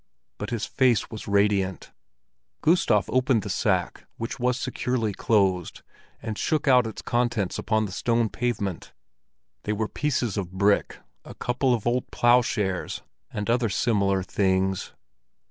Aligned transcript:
But 0.39 0.49
his 0.49 0.65
face 0.65 1.11
was 1.11 1.27
radiant. 1.27 1.91
Gustav 2.61 3.07
opened 3.11 3.43
the 3.43 3.51
sack, 3.51 4.07
which 4.17 4.39
was 4.39 4.59
securely 4.59 5.13
closed, 5.13 5.83
and 6.23 6.39
shook 6.39 6.67
out 6.67 6.87
its 6.87 7.03
contents 7.03 7.59
upon 7.59 7.85
the 7.85 7.91
stone 7.91 8.27
pavement. 8.27 8.93
They 9.61 9.73
were 9.73 9.87
pieces 9.87 10.37
of 10.37 10.53
brick, 10.53 10.97
a 11.23 11.35
couple 11.35 11.71
of 11.75 11.85
old 11.85 12.09
ploughshares, 12.09 13.03
and 13.29 13.47
other 13.47 13.69
similar 13.69 14.23
things. 14.23 14.91